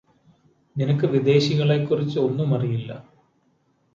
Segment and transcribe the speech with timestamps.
[0.75, 2.97] നിനക്ക് വിദേശികളെ കുറിച്ച് ഒന്നുമറിയില്ലാ